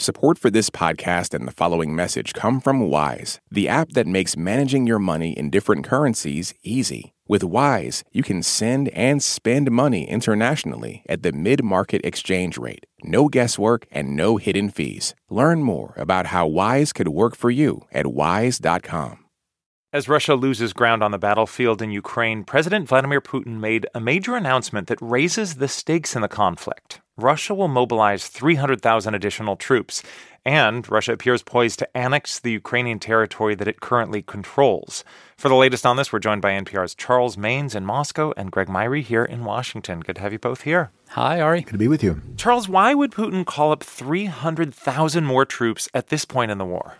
[0.00, 4.36] Support for this podcast and the following message come from Wise, the app that makes
[4.36, 7.14] managing your money in different currencies easy.
[7.26, 12.86] With Wise, you can send and spend money internationally at the mid market exchange rate.
[13.02, 15.16] No guesswork and no hidden fees.
[15.28, 19.24] Learn more about how Wise could work for you at wise.com.
[19.92, 24.36] As Russia loses ground on the battlefield in Ukraine, President Vladimir Putin made a major
[24.36, 27.00] announcement that raises the stakes in the conflict.
[27.18, 30.04] Russia will mobilize 300,000 additional troops,
[30.44, 35.02] and Russia appears poised to annex the Ukrainian territory that it currently controls.
[35.36, 38.68] For the latest on this, we're joined by NPR's Charles Maynes in Moscow and Greg
[38.68, 40.00] Myre here in Washington.
[40.00, 40.92] Good to have you both here.
[41.08, 41.62] Hi, Ari.
[41.62, 42.22] Good to be with you.
[42.36, 46.98] Charles, why would Putin call up 300,000 more troops at this point in the war?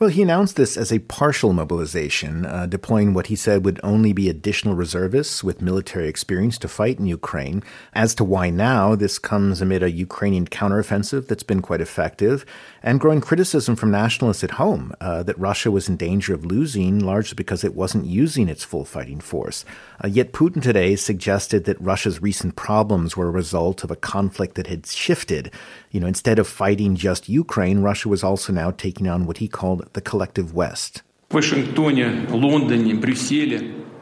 [0.00, 4.12] Well, he announced this as a partial mobilization, uh, deploying what he said would only
[4.12, 7.62] be additional reservists with military experience to fight in Ukraine.
[7.92, 12.44] As to why now, this comes amid a Ukrainian counteroffensive that's been quite effective
[12.82, 16.98] and growing criticism from nationalists at home uh, that Russia was in danger of losing
[16.98, 19.64] largely because it wasn't using its full fighting force.
[20.02, 24.56] Uh, yet Putin today suggested that Russia's recent problems were a result of a conflict
[24.56, 25.52] that had shifted.
[25.92, 29.46] You know, instead of fighting just Ukraine, Russia was also now taking on what he
[29.46, 31.02] called the collective West.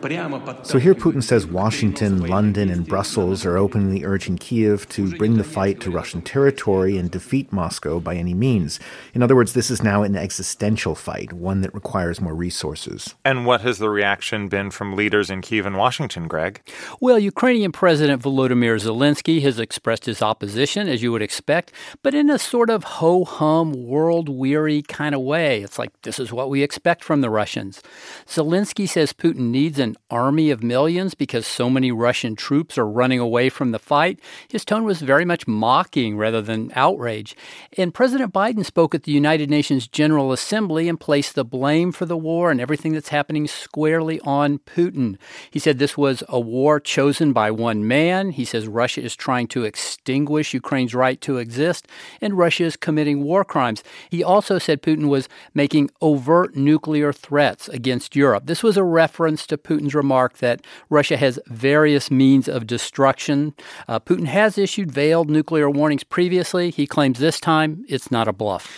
[0.02, 5.44] So here Putin says Washington, London, and Brussels are openly urging Kiev to bring the
[5.44, 8.80] fight to Russian territory and defeat Moscow by any means.
[9.14, 13.14] In other words, this is now an existential fight, one that requires more resources.
[13.24, 16.60] And what has the reaction been from leaders in Kiev and Washington, Greg?
[17.00, 21.70] Well, Ukrainian President Volodymyr Zelensky has expressed his opposition, as you would expect,
[22.02, 25.62] but in a sort of ho hum, world weary kind of way.
[25.62, 27.82] It's like, this is what we expect from the Russians.
[28.26, 33.18] Zelensky says Putin needs an army of millions because so many Russian troops are running
[33.18, 34.20] away from the fight.
[34.48, 37.36] His tone was very much mocking rather than outrage.
[37.76, 42.06] And President Biden spoke at the United Nations General Assembly and placed the blame for
[42.06, 45.16] the war and everything that's happening squarely on Putin.
[45.50, 48.30] He said this was a war chosen by one man.
[48.30, 51.86] He says Russia is trying to extinguish Ukraine's right to exist,
[52.20, 53.82] and Russia is committing war crimes.
[54.10, 58.46] He also said Putin was making overt nuclear threats against Europe.
[58.46, 63.54] This was a reference to Putin's remark that Russia has various means of destruction.
[63.88, 66.70] Uh, Putin has issued veiled nuclear warnings previously.
[66.70, 68.70] He claims this time it's not a bluff.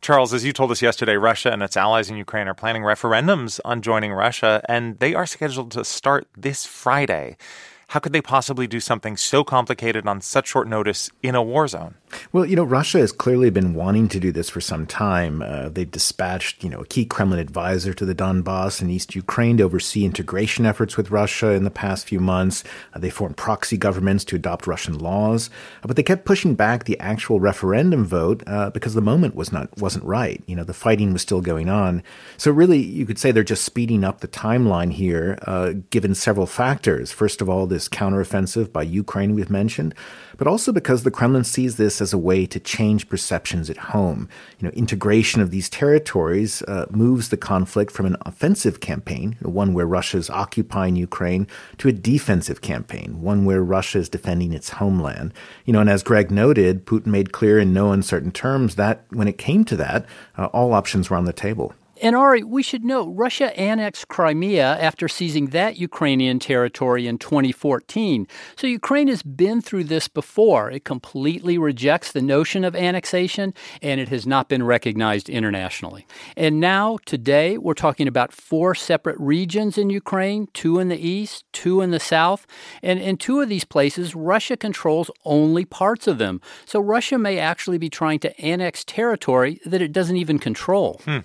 [0.00, 3.60] Charles, as you told us yesterday, Russia and its allies in Ukraine are planning referendums
[3.64, 7.36] on joining Russia, and they are scheduled to start this Friday.
[7.88, 11.68] How could they possibly do something so complicated on such short notice in a war
[11.68, 11.94] zone?
[12.32, 15.42] Well, you know, Russia has clearly been wanting to do this for some time.
[15.42, 19.56] Uh, they've dispatched, you know, a key Kremlin advisor to the Donbass and East Ukraine
[19.58, 22.64] to oversee integration efforts with Russia in the past few months.
[22.94, 25.50] Uh, they formed proxy governments to adopt Russian laws,
[25.82, 29.52] uh, but they kept pushing back the actual referendum vote uh, because the moment was
[29.52, 30.42] not wasn't right.
[30.46, 32.02] You know, the fighting was still going on.
[32.36, 36.46] So really, you could say they're just speeding up the timeline here, uh, given several
[36.46, 37.12] factors.
[37.12, 39.94] First of all, this counteroffensive by Ukraine we've mentioned,
[40.42, 44.28] but also because the Kremlin sees this as a way to change perceptions at home.
[44.58, 49.72] You know, integration of these territories uh, moves the conflict from an offensive campaign, one
[49.72, 51.46] where Russia is occupying Ukraine,
[51.78, 55.32] to a defensive campaign, one where Russia is defending its homeland.
[55.64, 59.28] You know, and as Greg noted, Putin made clear in no uncertain terms that when
[59.28, 61.72] it came to that, uh, all options were on the table.
[62.02, 68.26] And Ari, we should note Russia annexed Crimea after seizing that Ukrainian territory in 2014.
[68.56, 70.68] So Ukraine has been through this before.
[70.68, 76.04] It completely rejects the notion of annexation, and it has not been recognized internationally.
[76.36, 81.44] And now, today, we're talking about four separate regions in Ukraine two in the east,
[81.52, 82.48] two in the south.
[82.82, 86.40] And in two of these places, Russia controls only parts of them.
[86.64, 91.00] So Russia may actually be trying to annex territory that it doesn't even control.
[91.04, 91.18] Hmm.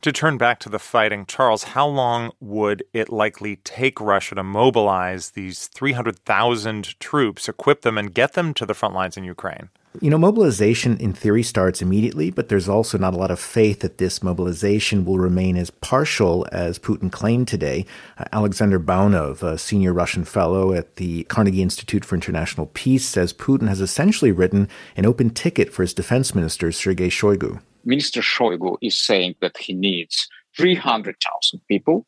[0.00, 4.42] To turn back to the fighting, Charles, how long would it likely take Russia to
[4.44, 9.68] mobilize these 300,000 troops, equip them, and get them to the front lines in Ukraine?
[10.00, 13.80] You know, mobilization in theory starts immediately, but there's also not a lot of faith
[13.80, 17.84] that this mobilization will remain as partial as Putin claimed today.
[18.16, 23.32] Uh, Alexander Baunov, a senior Russian fellow at the Carnegie Institute for International Peace, says
[23.32, 27.60] Putin has essentially written an open ticket for his defense minister, Sergei Shoigu.
[27.84, 32.06] Minister Shoigu is saying that he needs 300,000 people,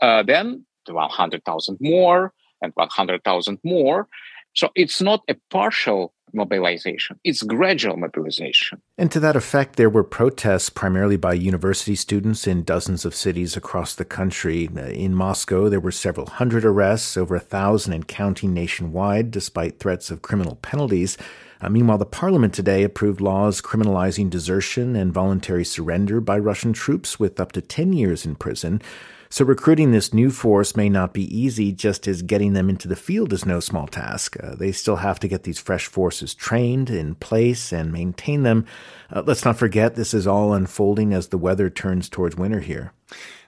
[0.00, 2.32] uh, then 100,000 more
[2.62, 4.08] and 100,000 more.
[4.54, 8.82] So it's not a partial mobilization, it's gradual mobilization.
[8.98, 13.56] And to that effect, there were protests primarily by university students in dozens of cities
[13.56, 14.68] across the country.
[14.92, 20.10] In Moscow, there were several hundred arrests, over a thousand and counting nationwide, despite threats
[20.10, 21.16] of criminal penalties.
[21.60, 27.18] Uh, meanwhile, the parliament today approved laws criminalizing desertion and voluntary surrender by Russian troops
[27.18, 28.80] with up to 10 years in prison.
[29.30, 32.96] So recruiting this new force may not be easy, just as getting them into the
[32.96, 34.36] field is no small task.
[34.42, 38.64] Uh, they still have to get these fresh forces trained, in place, and maintain them.
[39.12, 42.92] Uh, let's not forget this is all unfolding as the weather turns towards winter here.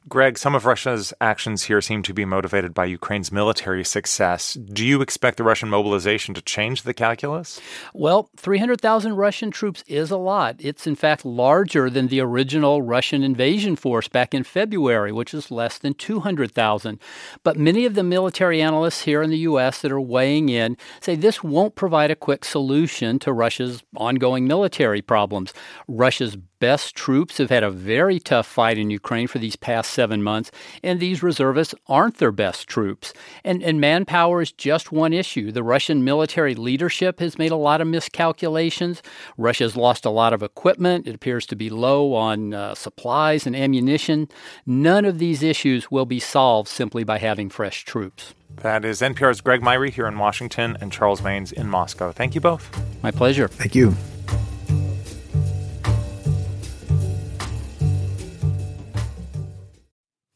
[0.09, 4.55] Greg, some of Russia's actions here seem to be motivated by Ukraine's military success.
[4.55, 7.61] Do you expect the Russian mobilization to change the calculus?
[7.93, 10.57] Well, 300,000 Russian troops is a lot.
[10.59, 15.51] It's, in fact, larger than the original Russian invasion force back in February, which is
[15.51, 16.99] less than 200,000.
[17.45, 19.83] But many of the military analysts here in the U.S.
[19.83, 25.03] that are weighing in say this won't provide a quick solution to Russia's ongoing military
[25.03, 25.53] problems.
[25.87, 30.23] Russia's best troops have had a very tough fight in Ukraine for these past seven
[30.23, 30.53] months,
[30.83, 33.13] and these reservists aren't their best troops.
[33.45, 35.51] And, and manpower is just one issue.
[35.51, 39.03] The Russian military leadership has made a lot of miscalculations.
[39.37, 41.09] Russia's lost a lot of equipment.
[41.09, 44.29] It appears to be low on uh, supplies and ammunition.
[44.67, 48.35] None of these issues will be solved simply by having fresh troops.
[48.57, 52.13] That is NPR's Greg Myre here in Washington and Charles Maynes in Moscow.
[52.13, 52.69] Thank you both.
[53.03, 53.49] My pleasure.
[53.49, 53.95] Thank you.